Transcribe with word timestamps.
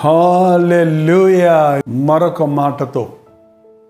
Hallelujah. 0.00 1.82
మరొక 1.88 2.42
మాటతో 2.42 3.12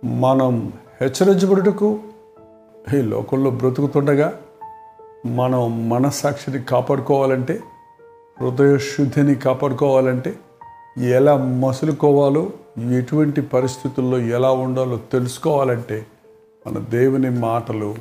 మనం 0.05 0.73
హెచ్చరించబడుటకు 1.01 1.99
ఈ 2.95 2.97
లోకంలో 2.97 3.51
బ్రతుకుతుండగా 3.51 4.33
మనం 5.27 5.89
మనస్సాక్షిని 5.89 6.63
కాపాడుకోవాలంటే 6.63 7.61
హృదయశుద్ధిని 8.41 9.35
కాపాడుకోవాలంటే 9.35 10.35
ఎలా 10.99 11.37
మసులుకోవాలో 11.37 12.51
ఎటువంటి 12.79 13.41
పరిస్థితుల్లో 13.41 14.19
ఎలా 14.19 14.51
ఉండాలో 14.51 14.97
తెలుసుకోవాలంటే 14.97 16.07
మన 16.67 16.79
దేవుని 16.79 17.31
మాటలు 17.31 17.95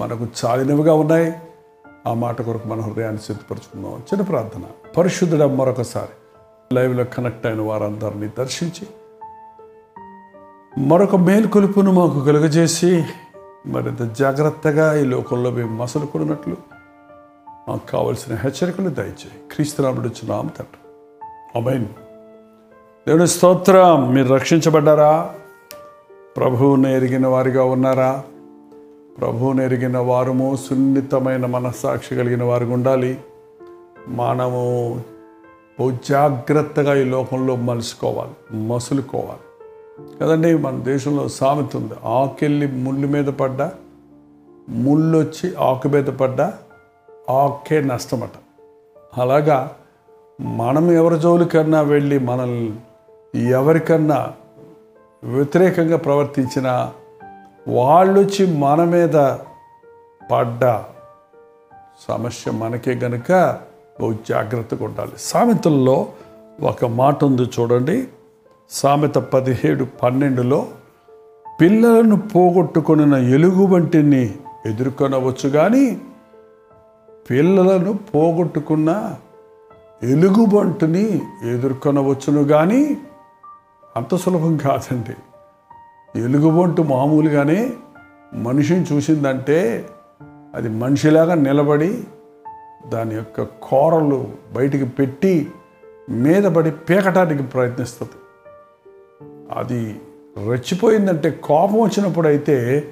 మనకు 0.00 0.26
చాలినవిగా 0.46 0.94
ఉన్నాయి. 0.94 1.32
ఆ 2.06 2.14
మాట 2.14 2.42
కొరకు 2.42 2.68
మన 2.68 2.80
హృదయాన్ని 2.80 3.20
సిద్ధపరచుకుందాం. 3.20 3.92
చిన్న 3.92 4.22
ప్రార్థన. 4.22 4.62
పరిశుద్ధుడ 4.96 5.42
మరొకసారి. 5.42 6.27
లైవ్లో 6.72 7.04
కనెక్ట్ 7.04 7.46
అయిన 7.46 7.60
వారందరినీ 7.60 8.30
దర్శించి 8.38 8.86
మరొక 10.86 11.16
మేలుకొలుపును 11.16 11.92
మాకు 11.92 12.24
కలుగజేసి 12.24 13.04
మరింత 13.66 14.12
జాగ్రత్తగా 14.12 15.00
ఈ 15.00 15.04
లోకంలో 15.04 15.50
మేము 15.50 15.82
మసలుకున్నట్లు 15.82 16.56
మాకు 17.68 17.86
కావలసిన 17.90 18.34
హెచ్చరికలు 18.34 18.88
దయచేయి. 18.88 19.48
క్రీస్తునాముడు 19.52 20.06
చున్నాం 20.06 20.46
తండ్రి. 20.46 20.90
అమైన్ 21.56 21.84
దేవుని 23.08 23.28
స్తోత్రం 23.28 24.14
మీరు 24.14 24.28
రక్షించబడ్డారా? 24.28 25.34
ప్రభువుని 26.36 26.96
ఎరిగిన 26.96 27.26
వారిగా 27.26 27.64
ఉన్నారా? 27.64 28.24
ప్రభువుని 29.20 29.64
ఎరిగిన 29.64 29.98
వారము 29.98 30.56
సున్నితమైన 30.56 31.46
మనస్సాక్షి 31.46 32.16
కలిగిన 32.16 32.44
వారిగా 32.44 32.72
ఉండాలి. 32.72 33.20
మనము 34.08 35.00
బహు 35.80 35.98
జాగ్రత్తగా 36.08 36.94
ఈ 36.94 37.04
లోకంలో 37.04 37.56
మలుసుకోవాలి 37.56 38.56
మసులుకోవాలి. 38.56 39.44
కదండి 40.18 40.54
మన 40.54 40.76
దేశంలో 40.76 41.28
సామెత 41.28 41.76
ఉంది 41.76 41.94
ఆకెళ్ళి 42.04 42.66
ముళ్ళు 42.66 43.08
మీద 43.08 43.24
పడ్డా 43.24 43.72
ముళ్ళు 44.68 45.18
వచ్చి 45.18 45.54
ఆకు 45.54 45.88
మీద 45.88 46.04
పడ్డా 46.04 46.54
ఆకే 47.30 47.80
నష్టమట. 47.80 48.30
అలాగా 49.18 49.76
మనం 50.40 50.90
ఎవరి 50.90 51.18
జోలికన్నా 51.18 51.80
వెళ్ళి 51.80 52.18
మనల్ని 52.18 52.76
ఎవరికన్నా 53.48 54.32
వ్యతిరేకంగా 55.24 55.96
ప్రవర్తించిన 55.96 56.92
వాళ్ళు 57.68 58.20
వచ్చి 58.20 58.58
మన 58.58 58.84
మీద 58.84 59.14
పడ్డ 60.32 60.84
సమస్య 62.08 62.50
మనకే 62.50 62.94
గనుక 62.94 63.60
బహు 64.00 64.16
జాగ్రత్తగా 64.28 64.84
ఉండాలి 64.84 65.12
సామెతల్లో 65.18 66.06
ఒక 66.60 66.84
మాట 66.84 67.24
ఉంది 67.24 67.42
చూడండి. 67.42 68.08
సామెత 68.70 69.14
పదిహేడు 69.14 69.86
పన్నెండులో 70.02 70.66
పిల్లలను 71.60 72.16
పోగొట్టుకున్న 72.16 73.14
ఎలుగు 73.14 73.66
వంటిని 73.66 74.34
ఎదుర్కొనవచ్చు 74.66 75.48
కానీ 75.48 76.00
పిల్లలను 77.30 77.92
పోగొట్టుకున్న 77.92 79.14
ఎలుగుబంటుని 80.02 81.22
ఎదుర్కొనవచ్చును 81.44 82.44
కానీ 82.44 82.96
అంత 83.96 84.16
సులభం 84.16 84.56
కాదండి. 84.56 85.16
ఎలుగుబంటు 86.20 86.82
మామూలుగానే 86.82 87.70
మనిషిని 88.34 88.86
చూసిందంటే 88.92 89.88
అది 90.54 90.68
మనిషిలాగా 90.68 91.34
నిలబడి 91.34 92.04
దాని 92.86 93.14
యొక్క 93.14 93.42
కూరలు 93.42 94.30
బయటికి 94.52 94.84
పెట్టి 94.84 95.50
మీద 96.10 96.44
పడి 96.44 96.70
పీకటానికి 96.70 97.42
ప్రయత్నిస్తుంది. 97.42 98.12
అది 99.52 100.00
రెచ్చిపోయిందంటే 100.46 101.30
కోపం 101.30 101.80
వచ్చినప్పుడు 101.80 102.28
అయితే 102.28 102.88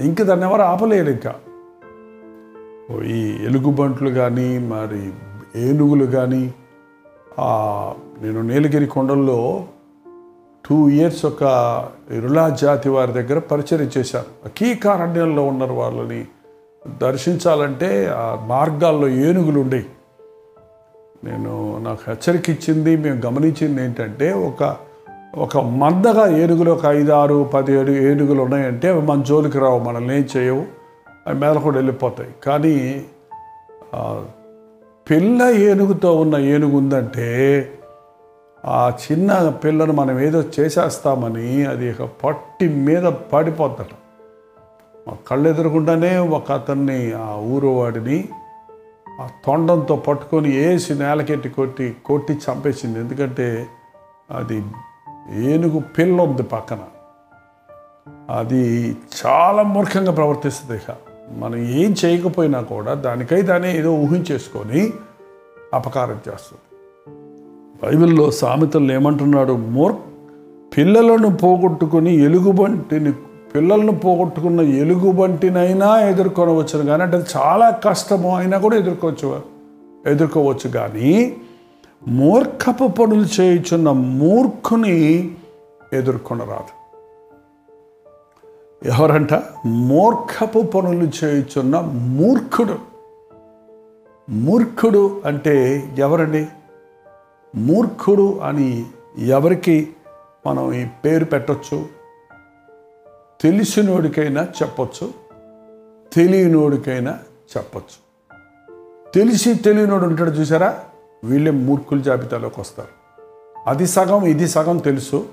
ఇంక 0.00 0.22
దాన్ని 0.22 0.46
ఎవరు 0.46 0.62
ఆపలేరు 0.62 1.10
ఇంకా. 1.10 1.34
ఈ 3.04 3.36
ఎలుగుబంట్లు 3.44 4.10
కానీ 4.10 4.58
మరి 4.58 5.12
ఏనుగులు 5.56 6.06
కానీ 6.06 6.54
నేను 8.22 8.42
నీలగిరి 8.42 8.86
కొండల్లో 8.86 9.64
టూ 10.68 10.88
ఇయర్స్ 10.88 11.26
ఒక 11.26 11.42
ఇరులా 12.10 12.48
జాతి 12.48 12.88
వారి 12.88 13.12
దగ్గర 13.12 13.38
పరిచయం 13.38 13.90
చేశాను. 13.98 14.48
కీ 14.56 14.74
కారణ్యంలో 14.74 15.46
ఉన్నారు 15.46 15.72
వాళ్ళని 15.72 16.24
దర్శించాలంటే 16.88 18.06
ఆ 18.06 18.44
మార్గాల్లో 18.46 19.08
ఏనుగులు 19.08 19.60
ఉండేవి 19.60 19.86
నేను 21.24 21.78
నాకు 21.78 21.98
హెచ్చరిక 22.08 22.50
ఇచ్చింది 22.50 22.96
మేము 22.96 23.26
గమనించింది 23.26 23.82
ఏంటంటే 23.82 24.32
ఒక 24.32 24.76
ఒక 25.38 25.58
మందగా 25.58 26.36
ఏనుగులు 26.36 26.70
ఒక 26.70 26.86
ఐదు 26.86 27.12
ఆరు 27.12 27.50
పది 27.54 27.72
ఏడు 27.72 27.90
ఏనుగులు 27.90 28.42
ఉన్నాయంటే 28.42 28.88
అవి 28.88 29.00
మన 29.00 29.22
జోలికి 29.22 29.58
రావు 29.58 29.78
మనల్ని 29.78 30.16
ఏం 30.16 30.28
చేయవు 30.36 30.64
అవి 31.26 31.38
మేల 31.38 31.58
కూడా 31.58 31.76
వెళ్ళిపోతాయి. 31.76 32.30
కానీ 32.46 33.04
పిల్ల 35.10 35.42
ఏనుగుతో 35.42 36.16
ఉన్న 36.16 36.36
ఏనుగు 36.36 36.76
ఉందంటే 36.76 37.28
ఆ 38.64 38.92
చిన్న 39.04 39.48
పిల్లను 39.64 39.92
మనం 39.92 40.20
ఏదో 40.20 40.44
చేసేస్తామని 40.60 41.64
అది 41.64 41.90
ఒక 41.90 42.08
పట్టి 42.24 42.68
మీద 42.68 43.02
పడిపోద్దట. 43.02 43.92
మా 45.08 45.16
కళ్ళు 45.28 45.48
ఎదురకుండానే 45.48 46.18
ఒక 46.18 46.52
అతన్ని 46.52 47.12
ఆ 47.12 47.34
ఊరు 47.34 47.66
వాడిని 47.66 48.28
ఆ 49.20 49.28
తొండంతో 49.46 49.96
పట్టుకొని 49.96 50.56
వేసి 50.56 50.94
నేలకెట్టి 50.94 51.48
కొట్టి 51.48 51.96
కొట్టి 52.04 52.32
చంపేసింది. 52.32 52.98
ఎందుకంటే 52.98 53.66
అది 54.30 54.64
ఏనుగు 55.34 55.78
పిల్ల 55.78 56.22
ఉంది 56.22 56.42
పక్కన. 56.42 56.78
అది 58.30 58.96
చాలా 59.26 59.62
మూర్ఖంగా 59.62 60.12
ప్రవర్తిస్తుంది 60.12 60.76
ఇక. 60.76 60.96
మనం 61.38 61.56
ఏం 61.56 61.94
చేయకపోయినా 62.04 62.60
కూడా 62.60 62.94
దానికై 62.94 63.40
దానే 63.40 63.78
ఏదో 63.78 63.94
ఊహించేసుకొని 63.94 64.92
అపకారం 65.74 66.20
చేస్తుంది. 66.28 66.60
బైబిల్లో 67.82 68.30
సామెతలు 68.30 68.92
ఏమంటున్నాడు? 68.92 69.52
మూర్ 69.52 69.96
పిల్లలను 70.76 71.36
పోగొట్టుకుని 71.36 72.14
ఎలుగుబంటిని 72.16 73.12
పిల్లలను 73.54 73.92
పోగొట్టుకున్న 73.92 74.60
ఎలుగుబంటినైనా 74.60 76.00
ఎదుర్కొనవచ్చును 76.00 76.86
కానీ 76.86 77.02
అంటే 77.02 77.24
చాలా 77.36 77.70
కష్టము 77.70 78.36
అయినా 78.36 78.58
కూడా 78.58 78.76
ఎదుర్కోవచ్చు. 78.76 79.42
ఎదుర్కోవచ్చు 80.06 80.70
కానీ 80.70 81.36
మూర్ఖపు 82.08 82.86
పనులు 82.86 83.40
చేయుచున్న 83.40 83.90
మూర్ఖుని 83.90 85.30
ఎదుర్కొనరాదు. 85.92 86.80
ఎవరంట? 88.88 89.42
మూర్ఖపు 89.66 90.60
పనులు 90.62 91.24
చేయుచున్న 91.24 91.80
మూర్ఖుడు. 91.80 92.74
మూర్ఖుడు 94.30 95.22
అంటే 95.24 95.84
ఎవరండి? 95.98 96.46
మూర్ఖుడు 97.56 98.40
అని 98.44 98.84
ఎవరికి 99.18 99.88
మనం 100.46 100.72
ఈ 100.72 100.86
పేరు 101.04 101.24
పెట్టచ్చు? 101.24 101.99
తెలిసినోడికైనా 103.40 104.42
చెప్పచ్చు. 104.44 105.10
తెలియనోడికైనా 106.12 107.18
చెప్పచ్చు. 107.56 108.10
తెలిసి 109.14 109.54
తెలియనోడు 109.54 110.06
ఉంటాడు 110.06 110.30
చూసారా? 110.30 110.78
వీళ్ళే 111.24 111.50
మూర్ఖుల 111.50 112.00
జాబితాలోకి 112.00 112.60
వస్తారు. 112.60 112.88
అది 113.66 113.86
సగం 113.86 114.24
ఇది 114.26 114.48
సగం 114.48 114.78
తెలుసు. 114.78 115.26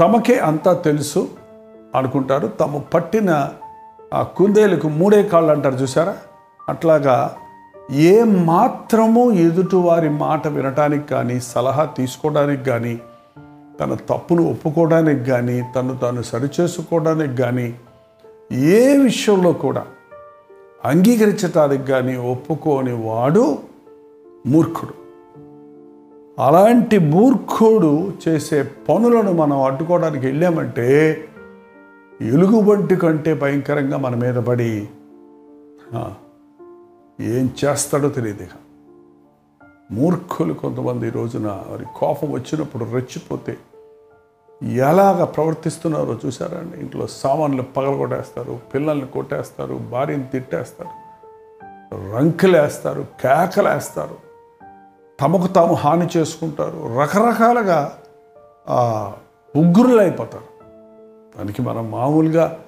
తమకే 0.00 0.38
అంతా 0.38 0.72
తెలుసు 0.72 1.28
అనుకుంటారు. 1.94 2.46
తమ 2.48 2.78
పట్టిన 2.94 3.48
ఆ 4.14 4.22
కుందేలకు 4.22 4.88
మూడే 4.88 5.22
కాళ్ళు 5.22 5.52
అంటారు 5.52 5.74
చూసారా? 5.74 6.16
అట్లాగా 6.68 7.36
ఏ 7.90 8.24
మాత్రము 8.24 9.32
ఎదుటివారి 9.32 10.08
మాట 10.08 10.48
వినటానికి 10.48 11.08
కానీ 11.08 11.40
సలహా 11.40 11.84
తీసుకోవడానికి 11.84 12.64
కానీ 12.64 13.00
తన 13.80 13.94
తప్పును 13.94 14.42
ఒప్పుకోవడానికి 14.50 15.24
కానీ 15.24 15.62
తను 15.76 15.98
తాను 15.98 16.22
సరిచేసుకోవడానికి 16.22 17.36
కానీ 17.36 17.74
ఏ 18.52 18.96
విషయంలో 18.96 19.52
కూడా 19.52 19.86
అంగీకరించటానికి 20.84 21.82
కానీ 21.82 22.16
ఒప్పుకోని 22.16 22.92
వాడు 22.92 23.58
మూర్ఖుడు. 24.46 25.06
అలాంటి 26.38 26.98
మూర్ఖుడు 26.98 28.12
చేసే 28.28 28.62
పనులను 28.62 29.32
మనం 29.32 29.62
అడ్డుకోవడానికి 29.62 30.26
వెళ్ళామంటే 30.26 30.88
ఎలుగుబంటి 32.20 32.96
కంటే 32.96 33.34
భయంకరంగా 33.34 33.96
మన 33.96 34.14
మీద 34.14 34.34
పడి 34.34 34.88
ఏం 37.20 37.50
చేస్తాడో 37.64 38.08
తెలియదు 38.08 38.46
మూర్ఖులు 39.90 40.54
కొంతమంది 40.54 41.06
ఈ 41.06 41.10
రోజున 41.10 41.64
వారి 41.68 41.84
కోపం 41.96 42.32
వచ్చినప్పుడు 42.32 42.84
రెచ్చిపోతే 42.84 43.56
ఎలాగ 44.62 45.24
ప్రవర్తిస్తున్నారో 45.24 46.18
చూసారండి 46.26 46.78
ఇంట్లో 46.78 47.06
సామాన్లు 47.06 47.62
పగలగొట్టేస్తారు 47.62 48.60
పిల్లల్ని 48.74 49.06
కొట్టేస్తారు 49.06 49.74
భార్యని 49.74 50.22
తిట్టేస్తారు 50.22 50.90
రంకులేస్తారు 52.16 53.06
కేకలేస్తారు 53.20 54.16
తమకు 55.20 55.46
తాము 55.46 55.74
హాని 55.74 56.08
చేసుకుంటారు 56.16 56.98
రకరకాలుగా 57.00 57.98
ఉగ్రులైపోతారు. 59.56 60.50
దానికి 61.38 61.62
మనం 61.62 61.90
మామూలుగా 61.90 62.58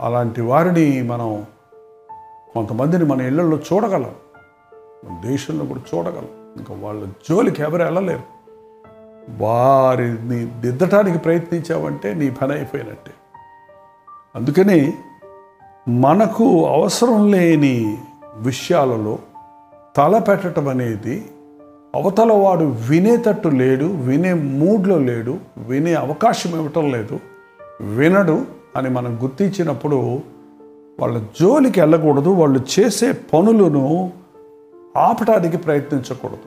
అలాంటి 0.00 0.40
వారిని 0.40 1.02
మనం 1.02 1.46
కొంతమందిని 2.54 3.04
మన 3.04 3.20
ఇళ్ళలో 3.20 3.56
చూడగలం. 3.56 4.14
దేశంలో 5.04 5.64
కూడా 5.64 5.80
చూడగలం. 5.94 6.28
ఇంకా 6.56 6.74
వాళ్ళ 6.80 7.06
జోలికి 7.06 7.62
ఎవరు 7.62 7.82
వెళ్ళలేరు. 7.82 8.40
వారిని 9.38 10.46
దిద్దటానికి 10.46 11.18
ప్రయత్నించావంటే 11.18 12.14
నీ 12.14 12.30
పని 12.30 12.52
అయిపోయినట్టే. 12.52 13.10
అందుకని 14.36 14.92
మనకు 15.88 16.66
అవసరం 16.66 17.30
లేని 17.30 17.98
విషయాలలో 18.36 19.18
తల 19.96 20.18
పెట్టడం 20.18 20.68
అనేది 20.68 21.30
అవతల 21.94 22.32
వాడు 22.32 22.64
వినేటట్టు 22.64 23.48
లేడు 23.48 23.84
వినే 23.84 24.32
మూడ్లో 24.32 24.98
లేడు 24.98 25.38
వినే 25.56 25.94
అవకాశం 25.94 26.50
ఇవ్వటం 26.50 26.90
లేదు 26.90 27.20
వినడు 27.80 28.46
అని 28.76 28.90
మనం 28.90 29.18
గుర్తించినప్పుడు 29.22 30.20
వాళ్ళ 31.00 31.24
జోలికి 31.40 31.80
వెళ్ళకూడదు 31.80 32.28
వాళ్ళు 32.30 32.60
చేసే 32.80 33.12
పనులను 33.12 34.12
ఆపటానికి 34.96 35.56
ప్రయత్నించకూడదు. 35.56 36.38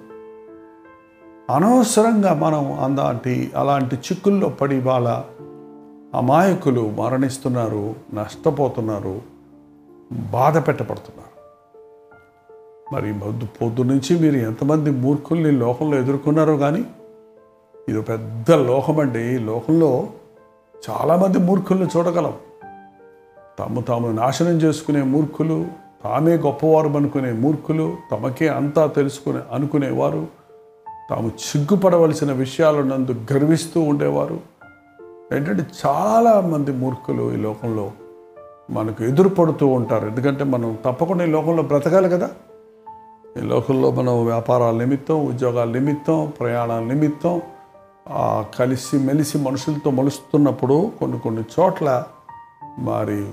అనవసరంగా 1.51 2.33
మనం 2.33 2.83
అలాంటి 2.83 3.51
అలాంటి 3.55 3.95
చిక్కుల్లో 3.95 4.49
పడి 4.49 4.79
వాళ్ళ 4.79 5.23
అమాయకులు 6.15 6.89
మరణిస్తున్నారు 6.89 7.95
నష్టపోతున్నారు 8.13 9.21
బాధ 10.11 10.67
పెట్టబడుతున్నారు. 10.67 11.33
మరి 12.95 13.13
పొద్దు 13.13 13.45
పొద్దు 13.45 13.81
నుంచి 13.81 14.19
మీరు 14.19 14.35
ఎంతమంది 14.35 14.91
మూర్ఖుల్ని 14.91 15.51
లోకంలో 15.51 15.97
ఎదుర్కొన్నారో 15.97 16.57
కానీ 16.57 16.85
ఇది 17.89 18.01
పెద్ద 18.01 18.51
లోకం 18.51 18.99
అండి. 18.99 19.35
ఈ 19.35 19.37
లోకంలో 19.37 20.07
చాలామంది 20.89 21.37
మూర్ఖుల్ని 21.37 21.87
చూడగలం. 21.97 22.33
తాము 23.59 23.81
తాము 23.81 24.11
నాశనం 24.11 24.61
చేసుకునే 24.61 25.01
మూర్ఖులు 25.01 25.82
తామే 26.03 26.35
గొప్పవారు 26.35 26.87
అనుకునే 26.87 27.31
మూర్ఖులు 27.31 27.97
తమకే 28.11 28.47
అంతా 28.47 28.87
తెలుసుకునే 28.87 29.39
అనుకునేవారు. 29.51 30.27
తాము 31.09 31.31
సిగ్గుపడవలసిన 31.39 32.31
విషయాలనందు 32.31 33.11
గర్విస్తూ 33.33 33.81
ఉండేవారు. 33.81 34.39
ఏంటంటే 35.35 35.65
చాలామంది 35.85 36.71
మూర్ఖులు 36.71 37.33
ఈ 37.33 37.35
లోకంలో 37.35 37.91
మనకు 38.69 39.03
ఎదురుపడుతూ 39.03 39.67
ఉంటారు. 39.67 40.07
ఎందుకంటే 40.07 40.43
మనం 40.43 40.77
తప్పకుండా 40.85 41.23
ఈ 41.23 41.27
లోకంలో 41.27 41.63
బ్రతకాలి 41.63 42.09
కదా. 42.09 42.29
ఈ 43.37 43.41
లోకంలో 43.41 43.91
మనం 43.91 44.25
వ్యాపారాల 44.25 44.75
నిమిత్తం 44.75 45.27
ఉద్యోగాల 45.27 45.67
నిమిత్తం 45.67 46.33
ప్రయాణాల 46.39 46.83
నిమిత్తం 46.83 47.41
కలిసి 48.59 48.97
మెలిసి 48.97 49.37
మనుషులతో 49.37 49.91
మలుస్తున్నప్పుడు 49.91 50.91
కొన్ని 50.99 51.19
కొన్ని 51.19 51.43
చోట్ల 51.59 52.03
మరి 52.79 53.25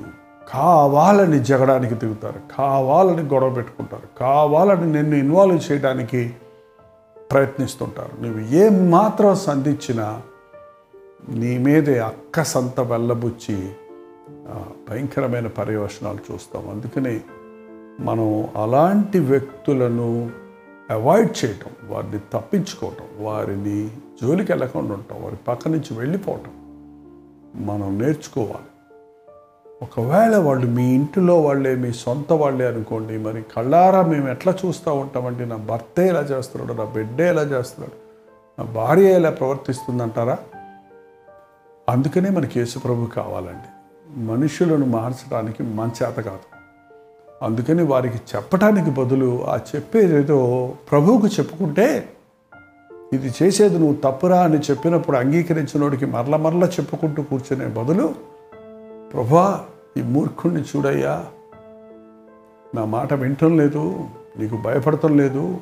కావాలని 0.49 1.39
జగడానికి 1.39 1.95
దిగుతారు 1.95 2.41
కావాలని 2.59 3.23
గొడవ 3.23 3.51
పెట్టుకుంటారు 3.51 4.19
కావాలని 4.19 4.93
నిన్ను 4.93 5.17
ఇన్వాల్వ్ 5.17 5.73
చేయడానికి 5.73 6.35
ప్రయత్నిస్తుంటారు. 7.33 8.23
నువ్వు 8.23 8.41
ఏం 8.41 8.91
మాత్రం 8.91 9.35
సంధించినా 9.35 10.23
నీ 11.29 11.59
మీదే 11.59 11.99
అక్క 11.99 12.43
సంత 12.43 12.81
వెళ్ళబుచ్చి 12.81 13.73
భయంకరమైన 14.91 15.47
పర్యవసనాలు 15.47 16.19
చూస్తాం. 16.33 16.71
అందుకని 16.71 17.21
మనం 18.01 18.49
అలాంటి 18.57 19.19
వ్యక్తులను 19.19 20.31
అవాయిడ్ 20.91 21.45
చేయటం 21.45 21.95
వారిని 21.95 22.19
తప్పించుకోవటం 22.33 23.25
వారిని 23.25 23.89
జోలికి 24.23 24.53
వెళ్ళకుండా 24.53 24.95
ఉంటాం 24.95 25.23
వారి 25.23 25.37
పక్క 25.49 25.69
నుంచి 25.69 25.99
వెళ్ళిపోవటం 25.99 26.53
మనం 27.67 27.99
నేర్చుకోవాలి. 27.99 28.71
ఒకవేళ 29.83 30.37
వాళ్ళు 30.37 30.67
మీ 30.67 30.95
ఇంటిలో 30.95 31.41
వాళ్ళే 31.41 31.75
మీ 31.75 31.93
సొంత 31.93 32.33
వాళ్ళే 32.33 32.67
అనుకోండి 32.67 33.19
మరి 33.19 33.45
కళ్ళారా 33.57 34.03
మేము 34.03 34.29
ఎట్లా 34.29 34.55
చూస్తూ 34.67 34.95
ఉంటామంటే 34.95 35.45
నా 35.45 35.57
భర్తే 35.57 36.09
ఎలా 36.09 36.21
చేస్తున్నాడు? 36.21 36.79
నా 36.79 36.85
బిడ్డే 36.85 37.29
ఎలా 37.29 37.43
చేస్తున్నాడు? 37.43 37.93
నా 38.61 38.73
భార్య 38.73 39.15
ఎలా 39.15 39.31
ప్రవర్తిస్తుందంటారా? 39.31 40.39
అందుకనే 41.89 42.31
మనకి 42.31 42.59
యేసుప్రభు 42.59 43.07
కావాలండి. 43.07 43.69
మనుషులను 44.21 44.87
మార్చడానికి 44.87 45.63
మన 45.63 45.91
చేత 46.03 46.15
కాదు. 46.15 46.51
అందుకని 47.43 47.83
వారికి 47.83 48.17
చెప్పటానికి 48.17 48.91
బదులు 48.91 49.45
ఆ 49.45 49.59
చెప్పేది 49.77 50.17
ఏదో 50.17 50.73
ప్రభువుకు 50.91 51.27
చెప్పుకుంటే 51.27 52.09
ఇది 53.13 53.33
చేసేది 53.43 53.79
నువ్వు 53.79 53.95
తప్పురా 53.95 54.43
అని 54.43 54.59
చెప్పినప్పుడు 54.59 55.17
అంగీకరించినోడికి 55.17 56.07
మరల 56.07 56.37
మరల 56.37 56.65
చెప్పుకుంటూ 56.65 57.23
కూర్చునే 57.23 57.67
బదులు 57.67 58.30
ప్రభా 59.13 59.65
ఈ 59.97 60.03
మూర్ఖుణ్ణి 60.03 60.63
చూడయ్యా. 60.63 61.27
నా 62.75 62.85
మాట 62.85 63.15
వింటం 63.15 63.59
లేదు 63.59 64.05
నీకు 64.39 64.57
భయపడటం 64.57 65.17
లేదు. 65.17 65.57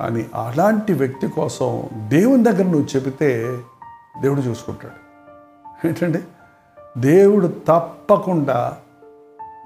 అని 0.00 0.26
అలాంటి 0.34 0.92
వ్యక్తి 0.92 1.28
కోసం 1.28 1.82
దేవుని 2.08 2.44
దగ్గర 2.44 2.62
నువ్వు 2.62 2.96
చెబితే 2.96 3.58
దేవుడు 4.22 4.40
చూసుకుంటాడు. 4.40 5.02
ఏంటంటే 5.86 6.24
దేవుడు 6.98 7.46
తప్పకుండా 7.46 8.76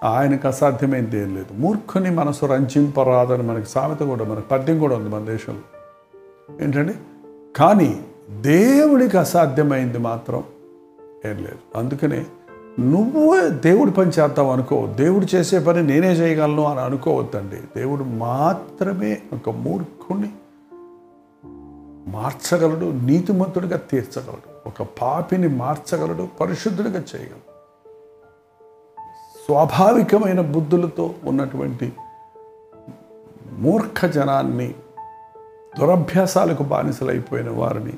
ఆయనకు 0.05 0.49
అసాధ్యమైంది 0.49 1.19
ఏం 1.21 1.35
లేదు. 1.35 1.55
మూర్ఖుని 1.55 2.11
మనసు 2.11 2.47
రంజింపరాదని 2.47 3.43
మనకి 3.43 3.67
సామెత 3.67 3.99
కూడా 3.99 4.25
మనకి 4.25 4.47
పద్యం 4.47 4.79
కూడా 4.79 4.97
ఉంది 4.97 5.09
మన 5.09 5.21
దేశంలో. 5.21 5.61
ఏంటండి? 6.61 6.95
కానీ 7.57 8.07
దేవుడికి 8.31 9.19
అసాధ్యమైంది 9.19 9.99
మాత్రం 9.99 10.45
ఏం 11.27 11.37
లేదు. 11.37 11.79
అందుకనే 11.79 12.27
నువ్వే 12.81 13.49
దేవుడి 13.51 13.91
పని 13.91 14.11
చేద్దాం 14.11 14.51
అనుకో. 14.51 14.87
దేవుడు 14.87 15.37
చేసే 15.37 15.59
పని 15.59 15.83
నేనే 15.83 16.13
చేయగలను 16.13 16.65
అని 16.65 16.81
అనుకోవద్దండి. 16.81 17.57
దేవుడు 17.57 18.05
మాత్రమే 18.05 19.23
ఒక 19.33 19.51
మూర్ఖుని 19.51 20.31
మార్చగలడు 22.11 22.85
నీతిమంతుడిగా 22.85 23.77
తీర్చగలడు. 23.77 24.69
ఒక 24.69 24.89
పాపిని 25.03 25.49
మార్చగలడు 25.49 26.29
పరిశుద్ధుడిగా 26.41 26.99
చేయగలడు. 26.99 27.57
స్వాభావికమైన 29.47 30.41
బుద్ధులతో 30.41 31.15
ఉన్నటువంటి 31.25 31.93
మూర్ఖ 33.59 34.07
జనాన్ని 34.07 34.75
దురభ్యాసాలకు 35.81 36.63
బానిసలైపోయిన 36.63 37.51
వారిని 37.51 37.93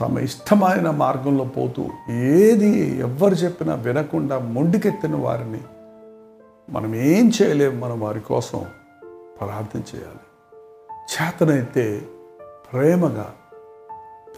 తమ 0.00 0.18
ఇష్టమైన 0.18 0.90
మార్గంలో 0.90 1.44
పోతూ 1.44 2.12
ఏది 2.12 2.98
ఎవ్వరు 2.98 3.34
చెప్పినా 3.34 3.74
వినకుండా 3.74 4.38
మొండికెత్తిన 4.38 5.16
వారిని 5.16 5.60
మనం 6.70 6.94
ఏం 6.94 7.32
చేయలేము 7.42 7.78
మనం 7.80 8.00
వారి 8.00 8.20
కోసం 8.20 8.66
ప్రార్థన 9.40 9.80
చేయాలి. 9.96 10.24
చేతనైతే 10.90 12.02
ప్రేమగా 12.72 13.34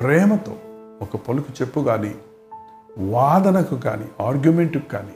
ప్రేమతో 0.01 0.57
ఒక 1.03 1.17
పలుకు 1.17 1.53
చెప్పు 1.63 1.81
కానీ 1.81 2.15
వాదనకు 2.99 3.75
కానీ 3.77 4.05
ఆర్గ్యుమెంట్కి 4.21 4.89
కానీ 4.89 5.15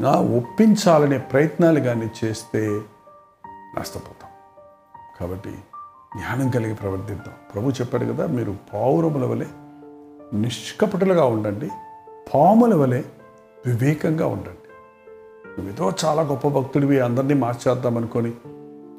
నా 0.00 0.10
ఒప్పించాలనే 0.10 1.18
ప్రయత్నాలు 1.18 1.80
కానీ 1.80 2.10
చేస్తే 2.24 2.80
నష్టపోతాం. 3.78 4.30
కాబట్టి 5.20 5.50
జ్ఞానం 6.16 6.50
కలిగి 6.50 6.74
ప్రవర్తిద్దాం. 6.74 7.34
ప్రభు 7.54 7.70
చెప్పాడు 7.70 8.04
కదా 8.04 8.26
మీరు 8.26 8.54
పావురముల 8.74 9.24
వలె 9.24 9.46
నిష్కపటులుగా 10.34 11.24
ఉండండి. 11.24 11.68
పాముల 12.34 12.74
వలె 12.74 13.02
వివేకంగా 13.66 14.26
ఉండండి. 14.26 14.50
నువ్వేదో 15.58 15.88
ఏదో 15.88 15.92
చాలా 16.04 16.22
గొప్ప 16.22 16.48
భక్తుడివి 16.48 17.00
అందరినీ 17.00 17.34
మార్చేద్దాం 17.34 17.96
అనుకొని 17.96 18.32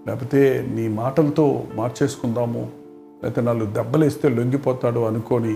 లేకపోతే 0.07 0.67
నీ 0.69 0.87
మాటలతో 0.87 1.63
మార్చేసుకుందాము 1.75 2.71
లేకపోతే 3.23 3.41
నాలుగు 3.41 3.71
దెబ్బలేస్తే 3.73 4.29
లొంగిపోతాడు 4.29 4.99
అనుకొని 4.99 5.53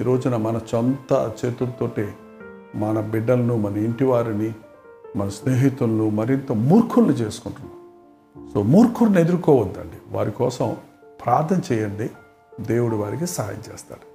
ఈ 0.00 0.02
రోజున 0.02 0.36
మన 0.36 0.60
సొంత 0.68 1.32
చేతులతోటే 1.44 2.14
మన 2.74 3.00
బిడ్డలను 3.00 3.56
మన 3.56 3.76
ఇంటి 3.76 4.04
వారిని 4.04 4.52
మన 5.16 5.28
స్నేహితులను 5.28 6.10
మరింత 6.10 6.52
మూర్ఖుల్ని 6.52 7.14
చేసుకుంటున్నాం. 7.14 7.74
సో 8.54 8.62
మూర్ఖుడిని 8.62 9.20
ఎదుర్కోవద్దండి. 9.20 10.16
వారి 10.16 10.30
కోసం 10.30 10.76
ప్రార్థన 11.24 11.60
చేయండి. 11.72 12.10
దేవుడు 12.62 12.96
వారికి 12.96 13.26
సహాయం 13.26 13.62
చేస్తాడు. 13.72 14.13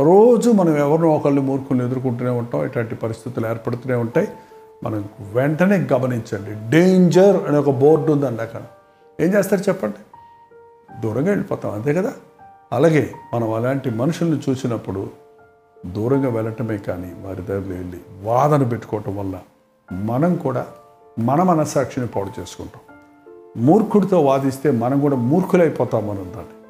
రోజు 0.00 0.50
మనం 0.50 0.76
ఎవరినో 0.76 1.08
ఒకళ్ళని 1.08 1.42
మూర్ఖులను 1.42 1.84
ఎదుర్కొంటూనే 1.84 2.30
ఉంటాం 2.30 2.64
ఇట్లాంటి 2.66 2.94
పరిస్థితులు 2.94 3.48
ఏర్పడుతూనే 3.48 3.94
ఉంటాయి. 3.94 4.28
మనం 4.84 5.04
వెంటనే 5.32 5.88
గమనించండి. 5.92 6.70
డేంజర్ 6.70 7.48
అనే 7.48 7.58
ఒక 7.58 7.70
బోర్డు 7.70 8.12
ఉంది 8.12 8.26
అన్నాక 8.26 8.56
ఏం 9.20 9.34
చేస్తారు 9.34 9.60
చెప్పండి? 9.60 9.96
దూరంగా 11.00 11.28
వెళ్ళిపోతాం 11.28 11.72
అంతే 11.72 11.94
కదా? 11.94 12.12
అలాగే 12.72 13.12
మనం 13.34 13.52
అలాంటి 13.52 13.90
మనుషుల్ని 13.90 14.40
చూసినప్పుడు 14.50 15.10
దూరంగా 15.86 16.28
వెళ్ళటమే 16.28 16.78
కానీ 16.78 17.12
వారి 17.26 17.42
దగ్గర 17.42 17.68
వెళ్ళి 17.68 18.00
వాదన 18.22 18.68
పెట్టుకోవటం 18.68 19.16
వల్ల 19.16 19.40
మనం 19.92 20.36
కూడా 20.36 20.66
మన 21.18 21.42
మనస్సాక్షిని 21.42 22.06
పాడు 22.06 22.40
చేసుకుంటాం. 22.40 22.96
మూర్ఖుడితో 23.56 24.20
వాదిస్తే 24.20 24.70
మనం 24.70 25.00
కూడా 25.00 25.16
మూర్ఖులైపోతాం 25.16 26.08
ఉందండి 26.08 26.66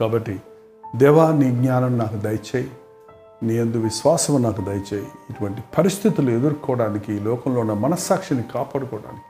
కాబట్టి 0.00 0.40
దేవా 0.96 1.32
నీ 1.32 1.50
జ్ఞానం 1.50 1.98
నాకు 1.98 2.16
దయచేయి. 2.16 2.70
నీ 3.42 3.58
అందు 3.58 3.76
విశ్వాసం 3.76 4.42
నాకు 4.42 4.60
దయచేయి. 4.60 5.06
ఇటువంటి 5.30 5.62
పరిస్థితులు 5.78 6.30
ఎదుర్కోవడానికి 6.30 7.14
ఈ 7.14 7.18
లోకంలో 7.18 7.60
ఉన్న 7.60 7.72
మనస్సాక్షిని 7.72 8.42
కాపాడుకోవడానికి 8.54 9.22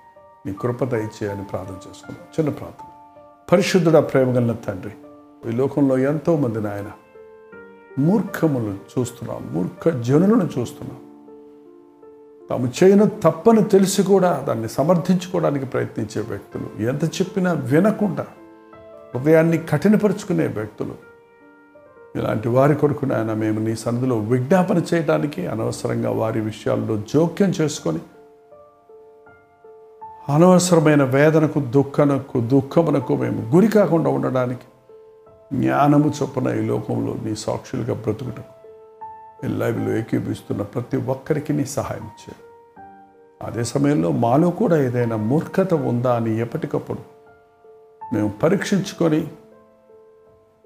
నీ 0.47 0.57
కృప 0.61 0.85
దయచేయని 0.85 1.45
ప్రార్థన 1.45 1.73
చేసుకున్నాం 1.73 2.17
చిన్న 2.17 2.50
ప్రార్థన. 2.50 2.87
పరిశుద్ధుడ 3.53 3.99
ప్రేమగల 3.99 4.53
తండ్రి 4.53 4.93
ఈ 5.49 5.53
లోకంలో 5.53 5.99
ఎంతోమంది 5.99 6.61
నాయన 6.61 6.91
మూర్ఖములను 7.99 8.79
చూస్తున్నాం 8.99 9.55
మూర్ఖ 9.55 9.88
జనులను 9.88 10.49
చూస్తున్నాం. 10.59 10.99
తాము 12.50 12.73
చేయను 12.83 13.11
తప్పని 13.25 13.65
తెలిసి 13.65 14.03
కూడా 14.03 14.45
దాన్ని 14.49 14.69
సమర్థించుకోవడానికి 14.69 15.67
ప్రయత్నించే 15.67 16.23
వ్యక్తులు 16.23 16.88
ఎంత 16.88 17.05
చెప్పినా 17.05 17.53
వినకుండా 17.53 18.27
హృదయాన్ని 19.15 19.59
కఠినపరుచుకునే 19.59 20.47
వ్యక్తులు 20.47 21.09
ఇలాంటి 22.17 22.49
వారి 22.49 22.75
కొరకు 22.75 23.07
నాయన 23.07 23.33
మేము 23.35 23.61
నీ 23.61 23.77
సన్నిధిలో 23.77 24.17
విజ్ఞాపన 24.19 24.83
చేయడానికి 24.95 25.47
అనవసరంగా 25.47 26.11
వారి 26.11 26.41
విషయాల్లో 26.41 26.97
జోక్యం 27.15 27.50
చేసుకొని 27.50 28.00
అనవసరమైన 30.31 31.05
వేదనకు 31.05 31.61
దుఃఖనకు 31.61 32.41
దుఃఖమునకు 32.41 33.17
మేము 33.17 33.43
గురి 33.57 33.69
కాకుండా 33.69 34.11
ఉండడానికి 34.11 34.67
జ్ఞానము 35.53 36.12
చొప్పున 36.23 36.49
ఈ 36.49 36.62
లోకంలో 36.67 37.15
నీ 37.25 37.35
సాక్షులుగా 37.37 37.95
బ్రతుకుటకు 37.95 38.55
ఎల్లవిలో 39.45 39.59
లైవ్లో 39.59 39.97
ఏకీపిస్తున్న 39.97 40.62
ప్రతి 40.62 40.97
ఒక్కరికి 40.97 41.53
నీ 41.53 41.65
సహాయం 41.65 42.09
చేయాలి 42.21 42.45
అదే 43.41 43.65
సమయంలో 43.65 44.11
మాలో 44.12 44.50
కూడా 44.50 44.77
ఏదైనా 44.77 45.17
మూర్ఖత 45.17 45.75
ఉందా 45.75 46.17
అని 46.17 46.33
ఎప్పటికప్పుడు 46.41 47.03
మేము 48.12 48.31
పరీక్షించుకొని 48.43 49.21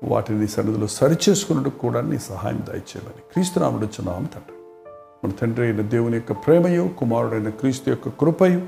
వాటిని 0.02 0.49
సన్నిధిలో 0.49 0.87
సరిచేసుకున్నట్టు 0.87 1.71
కూడా 1.71 2.00
నీ 2.00 2.18
సహాయం 2.18 2.59
దయచేయమని 2.59 3.23
క్రీస్తునాముడు 3.32 3.85
చున్నాం 3.85 4.25
తండ్రి. 4.25 4.56
మన 5.25 5.30
తండ్రి 5.30 5.64
అయిన 5.64 5.80
దేవుని 5.80 6.14
యొక్క 6.14 6.32
ప్రేమయు 6.32 6.90
కుమారుడైన 6.99 7.49
క్రీస్తు 7.49 7.90
యొక్క 7.90 8.09
కృపయు 8.09 8.62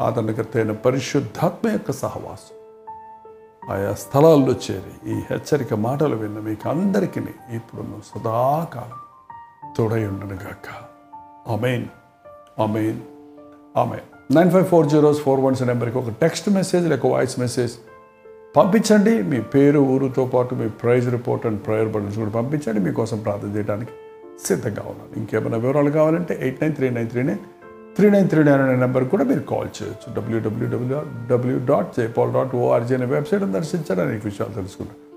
ఆదరణకర్త 0.00 0.50
అయిన 0.54 0.72
పరిశుద్ధాత్మ 0.72 1.70
యొక్క 1.70 1.92
సహవాసం. 1.92 2.54
ఆయా 3.72 3.94
స్థలాల్లో 3.94 4.52
చేరి 4.52 5.10
ఈ 5.10 5.14
హెచ్చరిక 5.30 5.74
మాటలు 5.74 6.16
విన్న 6.16 6.38
మీకు 6.38 6.68
అందరికీ 6.68 7.20
ఇప్పుడు 7.50 7.82
సదాకాలం 7.82 8.98
తోడై 9.76 10.06
ఉండనుగాక 10.06 10.68
amen 11.52 11.86
amen 12.62 13.00
amen 13.76 14.36
nine 14.36 14.50
five 14.50 14.66
four 14.66 14.86
zeros 14.86 15.18
four 15.18 15.40
ones 15.40 15.62
నెంబర్కి 15.62 15.98
ఒక 15.98 16.08
టెక్స్ట్ 16.08 16.48
మెసేజ్ 16.48 16.88
లేక 16.88 17.06
వాయిస్ 17.06 17.38
మెసేజ్ 17.38 17.72
పంపించండి. 18.56 19.22
మీ 19.22 19.40
పేరు 19.40 19.78
ఊరుతో 19.78 20.24
పాటు 20.34 20.54
మీ 20.54 20.68
praise 20.82 21.10
report 21.10 21.46
and 21.46 21.60
prayer 21.66 21.88
buttons 21.88 22.16
కూడా 22.16 22.30
పంపించండి. 22.30 22.80
మీకోసం 22.80 23.18
ప్రార్థన 23.18 23.56
చేయడానికి 23.56 23.92
సిద్ధంగా 24.46 24.82
ఉన్నాను. 24.86 25.10
ఇంకేమైనా 25.16 25.56
వివరాలు 25.56 25.90
కావాలంటే 25.90 26.38
eight 26.42 26.62
nine 26.62 26.74
three 26.74 26.90
nine 26.90 27.10
three 27.10 27.22
nine 27.22 27.38
three 27.96 28.10
nine 28.10 28.28
three 28.28 28.44
nine 28.44 28.62
అనే 28.62 28.76
నెంబర్ 28.76 29.04
కూడా 29.04 29.24
మీరు 29.24 29.40
కాల్ 29.40 29.70
చేయొచ్చు. 29.78 30.08
WWW 30.16 31.00
W 31.30 31.58
dot 31.70 31.90
Jaipal 31.98 32.32
dot 32.32 32.54
ORG 32.56 32.94
అనే 32.94 33.06
వెబ్సైట్ 33.06 33.44
దర్శించడానికి 33.58 34.22
విషయాలు 34.24 34.54
తెలుసుకుంటారు 34.54 35.03